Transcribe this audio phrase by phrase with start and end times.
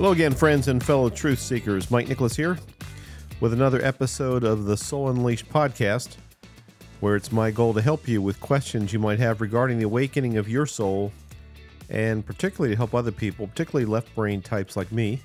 [0.00, 1.90] Hello again, friends and fellow truth seekers.
[1.90, 2.58] Mike Nicholas here
[3.40, 6.16] with another episode of the Soul Unleashed podcast,
[7.00, 10.38] where it's my goal to help you with questions you might have regarding the awakening
[10.38, 11.12] of your soul,
[11.90, 15.20] and particularly to help other people, particularly left brain types like me,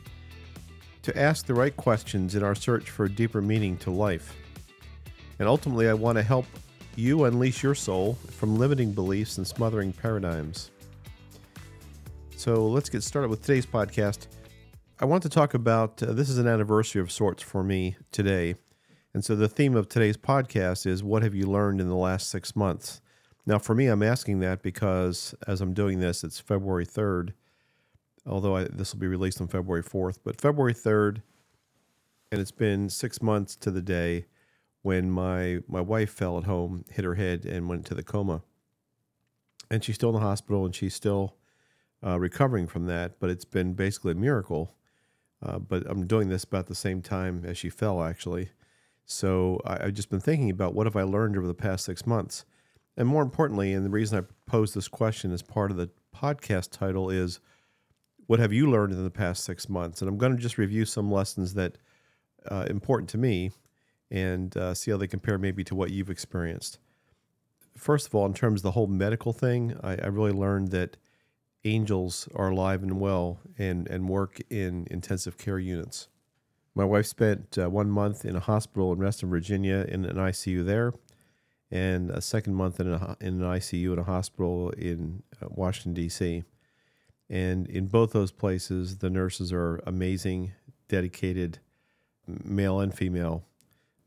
[1.04, 4.36] to ask the right questions in our search for a deeper meaning to life.
[5.40, 6.48] And ultimately, I want to help
[6.98, 10.72] you unleash your soul from limiting beliefs and smothering paradigms.
[12.36, 14.28] So let's get started with today's podcast.
[14.98, 18.56] I want to talk about uh, this is an anniversary of sorts for me today.
[19.14, 22.30] And so the theme of today's podcast is what have you learned in the last
[22.30, 23.02] six months?
[23.46, 27.34] Now, for me, I'm asking that because as I'm doing this, it's February 3rd,
[28.26, 31.22] although I, this will be released on February 4th, but February 3rd,
[32.32, 34.28] and it's been six months to the day
[34.82, 38.44] when my, my wife fell at home, hit her head, and went to the coma.
[39.70, 41.36] And she's still in the hospital and she's still
[42.02, 44.72] uh, recovering from that, but it's been basically a miracle
[45.44, 48.50] uh, but I'm doing this about the same time as she fell, actually.
[49.06, 52.06] So I, have just been thinking about what have I learned over the past six
[52.06, 52.46] months.
[52.98, 56.72] And more importantly, and the reason I posed this question as part of the podcast
[56.72, 57.40] title is
[58.28, 60.02] what have you learned in the past six months?
[60.02, 61.78] And I'm going to just review some lessons that
[62.50, 63.52] uh, important to me
[64.10, 66.80] and uh, see how they compare maybe to what you've experienced.
[67.78, 70.98] First of all, in terms of the whole medical thing, I, I really learned that
[71.66, 76.08] angels are alive and well and, and work in intensive care units.
[76.74, 80.66] My wife spent uh, one month in a hospital in Reston, Virginia, in an ICU
[80.66, 80.94] there,
[81.72, 85.94] and a second month in, a, in an ICU in a hospital in uh, Washington,
[85.94, 86.44] D.C.
[87.30, 90.52] And in both those places, the nurses are amazing,
[90.90, 91.60] dedicated,
[92.28, 93.46] male and female.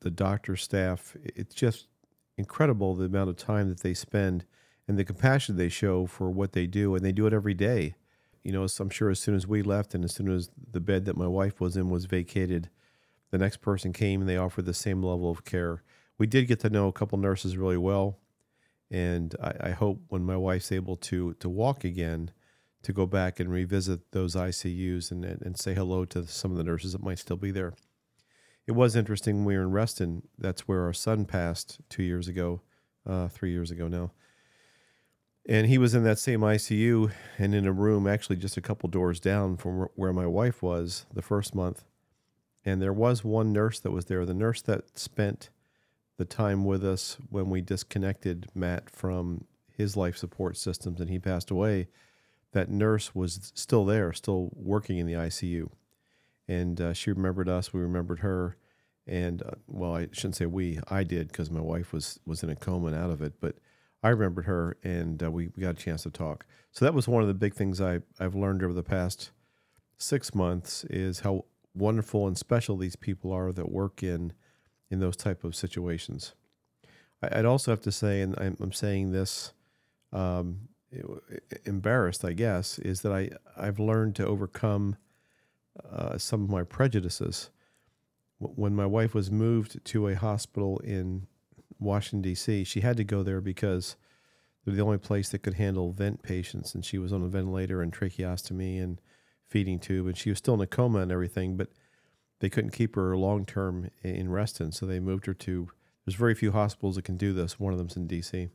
[0.01, 1.89] The doctor staff, it's just
[2.37, 4.45] incredible the amount of time that they spend
[4.89, 7.95] and the compassion they show for what they do, and they do it every day.
[8.43, 10.81] You know, so I'm sure as soon as we left, and as soon as the
[10.81, 12.71] bed that my wife was in was vacated,
[13.31, 15.83] the next person came and they offered the same level of care.
[16.17, 18.19] We did get to know a couple nurses really well,
[18.91, 22.31] and I, I hope when my wife's able to to walk again,
[22.83, 26.65] to go back and revisit those ICUs and, and say hello to some of the
[26.65, 27.75] nurses that might still be there.
[28.67, 30.23] It was interesting when we were in Reston.
[30.39, 32.63] That's where our son passed two years ago,
[33.07, 34.13] uh, three years ago now
[35.49, 38.89] and he was in that same ICU and in a room actually just a couple
[38.91, 41.85] doors down from where my wife was the first month.
[42.67, 45.49] And there was one nurse that was there, the nurse that spent
[46.19, 51.19] the time with us when we disconnected Matt from his life support systems and he
[51.19, 51.89] passed away.
[52.53, 55.71] That nurse was still there, still working in the ICU.
[56.47, 58.59] And uh, she remembered us, we remembered her.
[59.07, 62.51] And uh, well, I shouldn't say we, I did because my wife was was in
[62.51, 63.57] a coma and out of it, but
[64.03, 66.47] I remembered her, and uh, we, we got a chance to talk.
[66.71, 69.31] So that was one of the big things I, I've learned over the past
[69.97, 71.45] six months is how
[71.75, 74.33] wonderful and special these people are that work in
[74.91, 76.35] in those type of situations.
[77.23, 79.53] I, would also have to say, and I'm, I'm saying this
[80.13, 80.69] um,
[81.67, 84.97] embarrassed, I guess, is that I I've learned to overcome
[85.93, 87.51] uh, some of my prejudices.
[88.39, 91.27] When my wife was moved to a hospital in
[91.79, 92.65] Washington D.C.
[92.65, 93.97] She had to go there because
[94.65, 97.83] they're the only place that could handle vent patients, and she was on a ventilator
[97.83, 99.01] and tracheostomy and
[99.47, 101.69] feeding tube, and she was still in a coma and everything, but
[102.41, 105.69] they couldn't keep her long term in Reston, so they moved her to.
[106.05, 107.59] There's very few hospitals that can do this.
[107.59, 108.49] One of them's in D.C.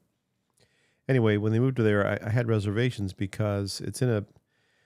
[1.07, 4.25] Anyway, when they moved her there, I, I had reservations because it's in a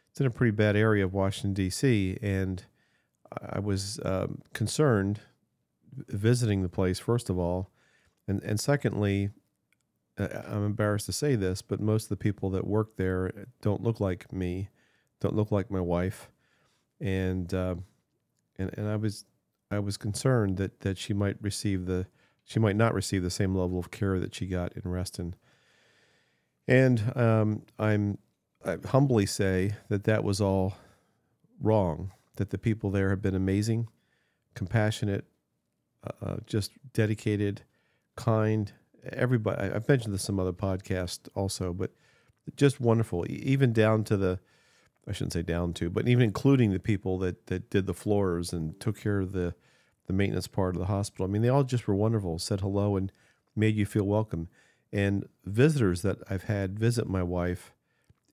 [0.10, 2.18] it's in a pretty bad area of Washington D.C.
[2.22, 2.66] and
[3.52, 5.20] I was um, concerned
[6.08, 7.72] visiting the place first of all
[8.28, 9.30] and and secondly,
[10.18, 13.84] uh, I'm embarrassed to say this, but most of the people that work there don't
[13.84, 14.70] look like me,
[15.20, 16.30] don't look like my wife,
[17.00, 17.76] and uh,
[18.58, 19.26] and and I was
[19.72, 22.08] I was concerned that that she might receive the
[22.44, 25.36] she might not receive the same level of care that she got in Reston.
[26.68, 28.18] And um, I'm
[28.66, 30.76] I humbly say that that was all
[31.62, 32.12] wrong.
[32.36, 33.88] That the people there have been amazing,
[34.54, 35.26] compassionate,
[36.22, 37.64] uh, just dedicated
[38.18, 38.74] kind.
[39.14, 41.92] Everybody, I've mentioned this some other podcast also, but
[42.58, 43.26] just wonderful.
[43.30, 44.40] Even down to the,
[45.08, 48.52] I shouldn't say down to, but even including the people that that did the floors
[48.52, 49.56] and took care of the
[50.08, 51.26] the maintenance part of the hospital.
[51.26, 52.40] I mean, they all just were wonderful.
[52.40, 53.12] Said hello and
[53.56, 54.50] made you feel welcome.
[54.92, 57.74] And visitors that I've had visit my wife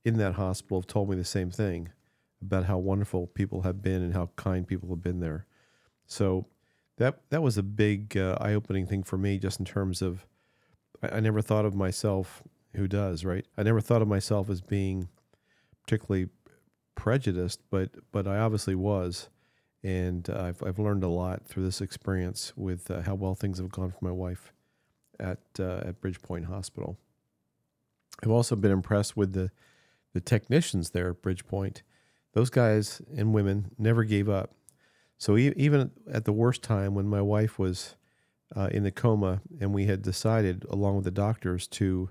[0.05, 1.91] in that hospital have told me the same thing
[2.41, 5.47] about how wonderful people have been and how kind people have been there.
[6.07, 6.47] So
[6.99, 10.27] that that was a big uh, eye-opening thing for me just in terms of
[11.03, 12.43] I, I, never thought of myself
[12.75, 15.09] who does right i never thought of myself as being
[15.85, 16.29] particularly
[16.95, 19.29] prejudiced, but but I obviously was,
[19.83, 23.59] and uh, I've I've learned a lot through this experience with uh, how well things
[23.59, 24.53] have gone for my wife
[25.21, 26.97] at uh, at Bridgepoint Hospital.
[28.23, 29.51] I've also been impressed with the
[30.13, 31.83] the technicians there at Bridgepoint.
[32.33, 34.55] Those guys and women never gave up.
[35.25, 37.97] So even at the worst time when my wife was
[38.55, 42.11] uh, in the coma and we had decided, along with the doctors, to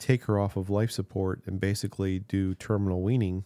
[0.00, 3.44] take her off of life support and basically do terminal weaning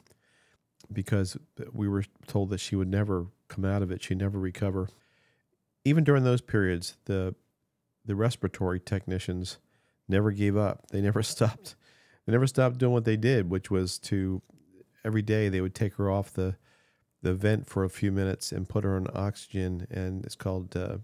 [0.91, 1.37] because
[1.71, 4.89] we were told that she would never come out of it, she'd never recover.
[5.85, 7.35] Even during those periods, the
[8.07, 9.59] the respiratory technicians
[10.09, 10.87] never gave up.
[10.93, 11.77] They never stopped.
[12.25, 14.41] They never stopped doing what they did, which was to
[15.05, 16.57] every day they would take her off the
[17.25, 20.99] the vent for a few minutes and put her on oxygen, and it's called, uh,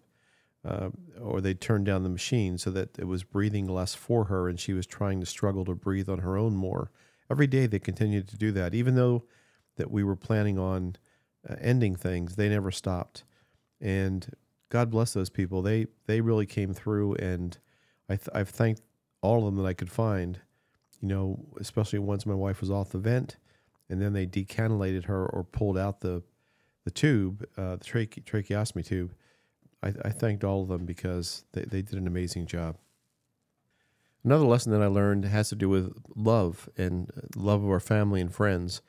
[0.64, 0.90] uh,
[1.20, 4.60] or they turned down the machine so that it was breathing less for her, and
[4.60, 6.92] she was trying to struggle to breathe on her own more.
[7.30, 9.24] Every day they continued to do that, even though
[9.76, 10.96] that we were planning on
[11.48, 12.36] uh, ending things.
[12.36, 13.24] They never stopped,
[13.80, 14.30] and
[14.68, 15.62] God bless those people.
[15.62, 17.56] They they really came through, and
[18.10, 18.82] I th- I've thanked
[19.22, 20.38] all of them that I could find.
[21.00, 23.38] You know, especially once my wife was off the vent
[23.90, 26.22] and then they decannulated her or pulled out the
[26.84, 29.12] the tube, uh, the trache- tracheostomy tube.
[29.82, 32.76] I, I, thanked all of them because they, they did an amazing job.
[34.24, 38.20] Another lesson that I learned has to do with love and love of our family
[38.20, 38.82] and friends.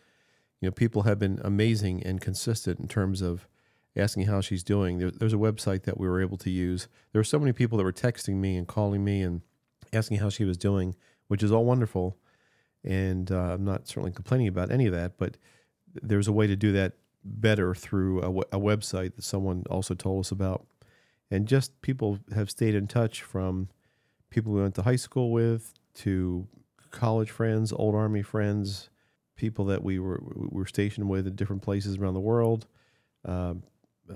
[0.59, 3.48] You know, people have been amazing and consistent in terms of
[3.95, 4.98] asking how she's doing.
[4.98, 6.88] There, there's a website that we were able to use.
[7.12, 9.42] There were so many people that were texting me and calling me and
[9.94, 10.95] asking how she was doing,
[11.27, 12.18] which is all wonderful
[12.83, 15.38] and uh, I'm not certainly complaining about any of that, but
[15.94, 16.94] there's a way to do that
[17.24, 20.66] better through a, a website that someone also told us about.
[21.30, 23.69] And just people have stayed in touch from
[24.30, 26.48] people we went to high school with to
[26.89, 28.89] college friends, old army friends,
[29.36, 32.68] people that we were we were stationed with in different places around the world,
[33.25, 33.54] uh,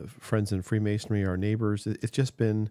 [0.07, 1.87] friends in Freemasonry, our neighbors.
[1.87, 2.69] It's just been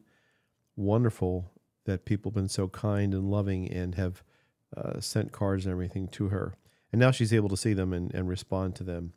[0.77, 1.51] wonderful
[1.87, 4.23] that people have been so kind and loving and have
[4.77, 6.55] uh, sent cards and everything to her.
[6.93, 9.13] And now she's able to see them and, and respond to them.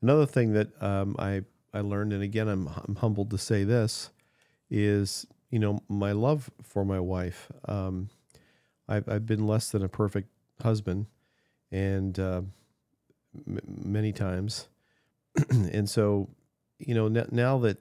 [0.00, 1.42] Another thing that um, I,
[1.72, 4.10] I learned, and again, I'm, I'm humbled to say this,
[4.70, 7.50] is, you know, my love for my wife.
[7.66, 8.08] Um,
[8.88, 10.28] I've, I've been less than a perfect
[10.62, 11.06] husband
[11.70, 12.42] and uh,
[13.46, 14.68] m- many times.
[15.50, 16.28] and so,
[16.78, 17.78] you know, n- now that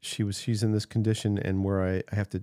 [0.00, 2.42] she was, she's in this condition and where I, I have to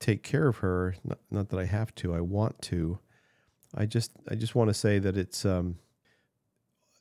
[0.00, 2.98] take care of her, not, not that I have to, I want to,
[3.76, 5.76] I just I just want to say that it's um,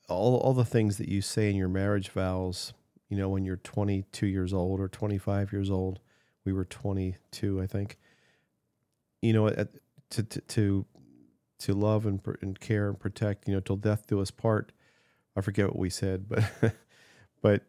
[0.10, 2.74] all all the things that you say in your marriage vows.
[3.10, 6.00] You know, when you're 22 years old or 25 years old,
[6.46, 8.00] we were 22, I think.
[9.22, 9.70] You know, at,
[10.12, 10.86] to to
[11.60, 13.48] to love and and care and protect.
[13.48, 14.72] You know, till death do us part.
[15.36, 16.44] I forget what we said, but
[17.42, 17.64] but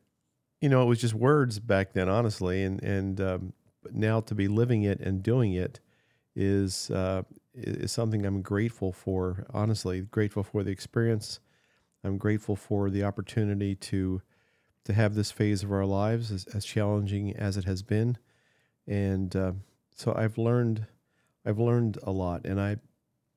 [0.61, 3.53] you know, it was just words back then, honestly, and and um,
[3.93, 5.81] now to be living it and doing it
[6.35, 7.23] is uh,
[7.55, 9.47] is something I'm grateful for.
[9.53, 11.41] Honestly, grateful for the experience.
[12.03, 14.23] I'm grateful for the opportunity to
[14.85, 18.19] to have this phase of our lives as, as challenging as it has been,
[18.87, 19.53] and uh,
[19.95, 20.87] so I've learned
[21.47, 22.77] I've learned a lot, and I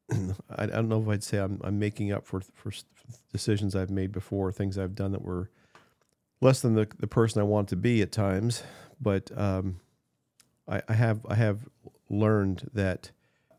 [0.49, 2.71] I don't know if I'd say I'm I'm making up for for
[3.31, 5.49] decisions I've made before, things I've done that were
[6.41, 8.63] less than the the person I want to be at times,
[8.99, 9.79] but um,
[10.67, 11.67] I, I have I have
[12.09, 13.11] learned that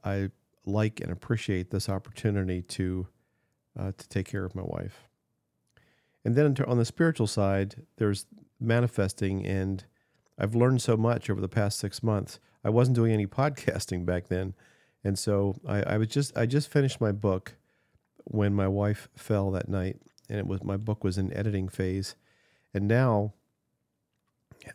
[0.04, 0.30] I
[0.68, 3.06] like and appreciate this opportunity to
[3.78, 5.08] uh, to take care of my wife.
[6.24, 8.26] And then on the spiritual side, there's
[8.60, 9.84] manifesting, and
[10.38, 12.40] I've learned so much over the past six months.
[12.64, 14.54] I wasn't doing any podcasting back then,
[15.04, 17.54] and so I, I was just I just finished my book
[18.24, 19.96] when my wife fell that night,
[20.28, 22.14] and it was my book was in editing phase,
[22.74, 23.32] and now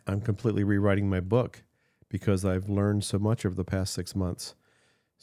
[0.06, 1.62] I'm completely rewriting my book
[2.08, 4.54] because I've learned so much over the past six months.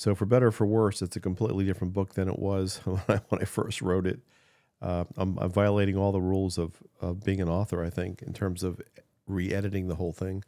[0.01, 3.03] So, for better or for worse, it's a completely different book than it was when
[3.07, 4.19] I, when I first wrote it.
[4.81, 8.33] Uh, I'm, I'm, violating all the rules of, of being an author, I think, in
[8.33, 8.81] terms of
[9.27, 10.43] re editing the whole thing.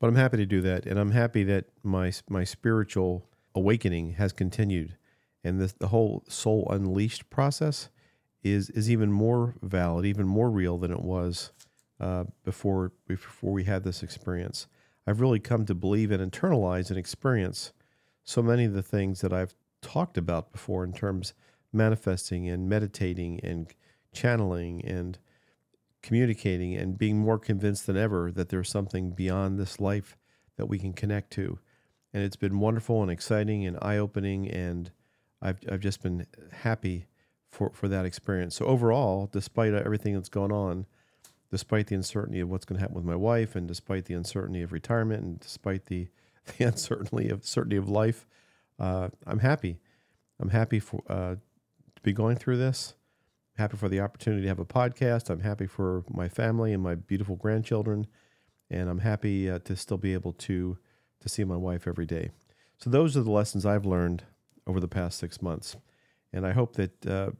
[0.00, 0.84] But I'm happy to do that.
[0.84, 4.96] And I'm happy that my, my spiritual awakening has continued.
[5.44, 7.88] And this, the whole soul unleashed process
[8.42, 11.52] is, is even more valid, even more real than it was
[12.00, 14.66] uh, before, before we had this experience.
[15.06, 17.72] I've really come to believe and internalize and experience
[18.24, 21.34] so many of the things that I've talked about before in terms
[21.72, 23.72] manifesting and meditating and
[24.12, 25.18] channeling and
[26.02, 30.16] communicating and being more convinced than ever that there's something beyond this life
[30.56, 31.58] that we can connect to.
[32.12, 34.48] And it's been wonderful and exciting and eye opening.
[34.50, 34.90] And
[35.40, 37.06] I've, I've just been happy
[37.48, 38.56] for for that experience.
[38.56, 40.86] So overall, despite everything that's going on,
[41.50, 44.62] despite the uncertainty of what's going to happen with my wife, and despite the uncertainty
[44.62, 46.08] of retirement, and despite the
[46.58, 48.26] the uncertainty of certainty of life,
[48.78, 49.78] uh, I'm happy.
[50.40, 51.36] I'm happy for uh,
[51.94, 52.94] to be going through this.
[53.56, 55.30] happy for the opportunity to have a podcast.
[55.30, 58.06] I'm happy for my family and my beautiful grandchildren,
[58.70, 60.78] and I'm happy uh, to still be able to
[61.20, 62.30] to see my wife every day.
[62.78, 64.24] So those are the lessons I've learned
[64.66, 65.76] over the past six months,
[66.32, 67.30] and I hope that uh,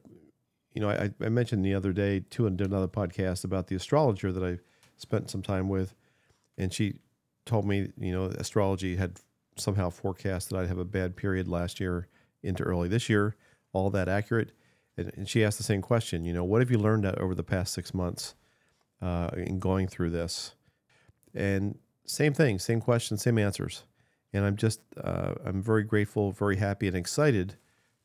[0.73, 4.43] you know I, I, mentioned the other day in another podcast about the astrologer that
[4.43, 4.59] I
[4.95, 5.95] spent some time with,
[6.57, 6.99] and she
[7.45, 9.19] told me you know astrology had
[9.57, 12.07] somehow forecast that I'd have a bad period last year
[12.41, 13.35] into early this year.
[13.71, 14.51] All that accurate?
[14.97, 16.23] And, and she asked the same question.
[16.25, 18.35] You know, what have you learned over the past six months
[19.01, 20.53] uh, in going through this?
[21.33, 23.83] And same thing, same question, same answers.
[24.33, 27.55] And I'm just, uh, I'm very grateful, very happy, and excited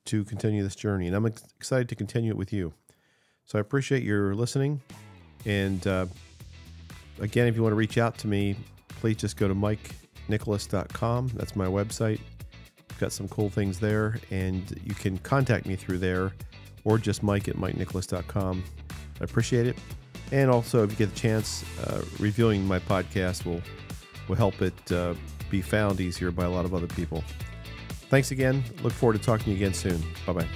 [0.06, 1.06] to continue this journey.
[1.06, 2.72] And I'm ex- excited to continue it with you.
[3.44, 4.80] So I appreciate your listening.
[5.44, 6.06] And uh,
[7.20, 8.56] again, if you want to reach out to me,
[9.00, 11.28] please just go to mikenicholas.com.
[11.34, 12.20] That's my website.
[12.90, 16.32] I've got some cool things there, and you can contact me through there
[16.84, 18.64] or just mike at mikenicholas.com.
[19.20, 19.76] I appreciate it.
[20.32, 23.62] And also, if you get a chance, uh, reviewing my podcast will,
[24.28, 25.14] will help it uh,
[25.50, 27.24] be found easier by a lot of other people.
[28.10, 28.64] Thanks again.
[28.82, 30.02] Look forward to talking to you again soon.
[30.26, 30.48] Bye bye.